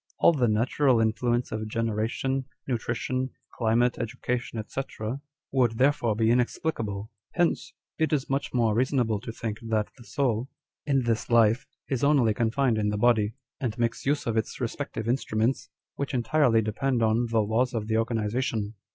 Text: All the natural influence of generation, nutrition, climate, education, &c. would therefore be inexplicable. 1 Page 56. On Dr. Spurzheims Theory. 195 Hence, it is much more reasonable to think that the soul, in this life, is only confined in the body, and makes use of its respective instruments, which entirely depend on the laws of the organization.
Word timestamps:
All 0.17 0.33
the 0.33 0.47
natural 0.47 0.99
influence 0.99 1.51
of 1.51 1.67
generation, 1.67 2.45
nutrition, 2.67 3.29
climate, 3.55 3.99
education, 3.99 4.59
&c. 4.67 4.81
would 5.51 5.73
therefore 5.77 6.15
be 6.15 6.31
inexplicable. 6.31 7.11
1 7.35 7.49
Page 7.49 7.51
56. 7.51 7.51
On 7.51 7.51
Dr. 7.51 7.51
Spurzheims 7.51 7.61
Theory. 7.61 7.69
195 7.69 7.69
Hence, 7.69 7.73
it 7.99 8.13
is 8.15 8.29
much 8.31 8.53
more 8.55 8.73
reasonable 8.75 9.19
to 9.19 9.31
think 9.31 9.59
that 9.61 9.91
the 9.97 10.03
soul, 10.03 10.49
in 10.87 11.03
this 11.03 11.29
life, 11.29 11.67
is 11.87 12.03
only 12.03 12.33
confined 12.33 12.79
in 12.79 12.89
the 12.89 12.97
body, 12.97 13.35
and 13.59 13.77
makes 13.77 14.07
use 14.07 14.25
of 14.25 14.37
its 14.37 14.59
respective 14.59 15.07
instruments, 15.07 15.69
which 15.97 16.15
entirely 16.15 16.63
depend 16.63 17.03
on 17.03 17.27
the 17.29 17.41
laws 17.43 17.75
of 17.75 17.85
the 17.85 17.97
organization. 17.97 18.73